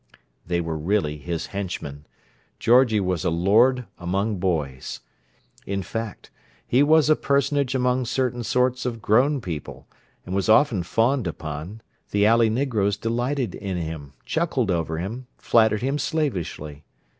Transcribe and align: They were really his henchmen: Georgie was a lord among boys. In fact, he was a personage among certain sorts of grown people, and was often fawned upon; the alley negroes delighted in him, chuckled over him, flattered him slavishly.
They 0.47 0.61
were 0.61 0.79
really 0.79 1.17
his 1.19 1.45
henchmen: 1.53 2.07
Georgie 2.57 2.99
was 2.99 3.23
a 3.23 3.29
lord 3.29 3.85
among 3.99 4.39
boys. 4.39 5.01
In 5.67 5.83
fact, 5.83 6.31
he 6.65 6.81
was 6.81 7.07
a 7.07 7.15
personage 7.15 7.75
among 7.75 8.05
certain 8.05 8.41
sorts 8.43 8.83
of 8.87 8.99
grown 8.99 9.41
people, 9.41 9.87
and 10.25 10.33
was 10.33 10.49
often 10.49 10.81
fawned 10.81 11.27
upon; 11.27 11.81
the 12.09 12.25
alley 12.25 12.49
negroes 12.49 12.97
delighted 12.97 13.53
in 13.53 13.77
him, 13.77 14.13
chuckled 14.25 14.71
over 14.71 14.97
him, 14.97 15.27
flattered 15.37 15.83
him 15.83 15.99
slavishly. 15.99 16.83